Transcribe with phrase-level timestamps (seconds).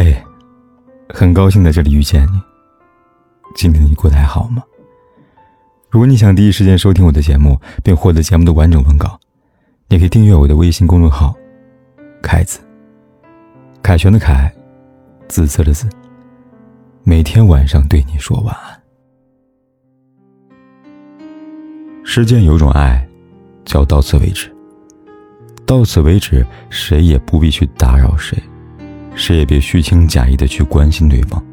[0.00, 0.16] 嘿，
[1.08, 2.40] 很高兴在这里遇见你。
[3.56, 4.62] 今天你过得还好吗？
[5.90, 9.18] 如果你想第一时间收听我的节目，并获得节目的完整文稿，
[9.88, 11.34] 你可以订阅我的微信公众号
[12.22, 12.60] “凯子”。
[13.82, 14.48] 凯旋的凯，
[15.26, 15.88] 紫色的紫。
[17.02, 18.80] 每天晚上对你说晚安。
[22.04, 23.04] 世间有种爱，
[23.64, 24.48] 叫到此为止。
[25.66, 28.40] 到此为止，谁也不必去打扰谁。
[29.18, 31.44] 谁也别虚情假意的去关心对方。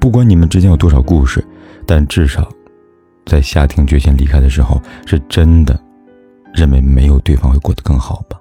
[0.00, 1.42] 不管你们之间有多少故事，
[1.86, 2.50] 但至少，
[3.24, 5.80] 在下定决心离开的时候，是真的
[6.52, 8.38] 认为没有对方会过得更好吧。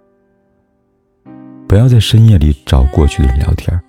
[1.67, 3.80] 不要在深夜里找过去的人聊天，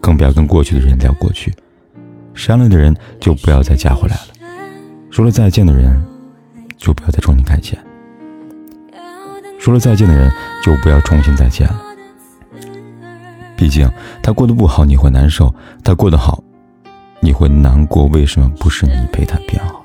[0.00, 1.52] 更不要跟过去的人聊过去。
[2.32, 4.22] 删了的人就不要再加回来了。
[5.10, 6.00] 说了再见的人，
[6.76, 7.76] 就不要再重新开启。
[9.58, 10.30] 说了再见的人，
[10.64, 11.93] 就不要重新再见了。
[13.64, 13.90] 毕竟
[14.22, 15.46] 他过得不好，你会难受；
[15.82, 16.44] 他过得好，
[17.20, 18.04] 你会难过。
[18.08, 19.82] 为什么不是你陪他变好？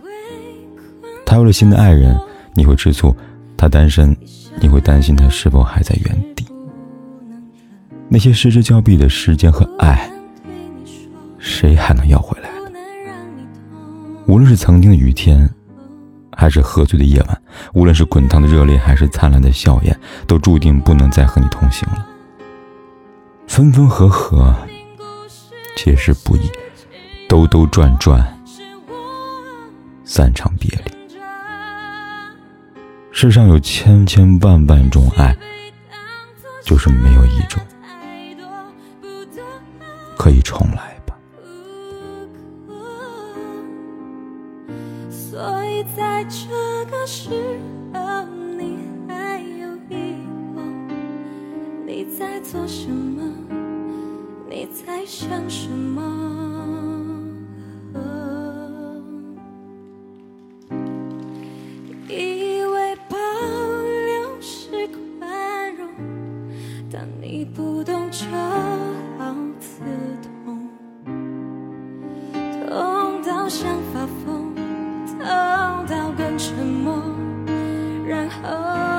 [1.26, 2.20] 他有了新的爱人，
[2.56, 3.16] 你会吃醋；
[3.56, 4.14] 他单身，
[4.60, 6.46] 你会担心他是否还在原地。
[8.10, 10.12] 那些失之交臂的时间和爱，
[11.38, 12.78] 谁还能要回来呢？
[14.28, 15.50] 无论是曾经的雨天，
[16.36, 17.38] 还是喝醉的夜晚；
[17.74, 22.08] 无论是滚烫的热恋，还是灿烂的笑颜，都注定不能再和你同行了。
[23.50, 24.56] 分分合合，
[25.76, 26.42] 皆是不易；
[27.28, 28.24] 兜兜转转，
[30.06, 30.92] 散场别离。
[33.12, 35.36] 世上有千千万万种爱，
[36.64, 37.60] 就是没有一种
[40.16, 41.18] 可以重来吧。
[45.10, 47.30] 所以在这个时
[47.94, 48.00] 候，
[52.40, 53.22] 在做什么？
[54.50, 56.02] 你在想什么？
[62.08, 64.88] 以为保留是
[65.20, 65.90] 宽容，
[66.90, 68.26] 当你不懂就
[69.18, 69.82] 好刺
[70.46, 70.70] 痛，
[72.70, 74.56] 痛到想发疯，
[75.06, 77.04] 痛到更沉默，
[78.08, 78.99] 然后。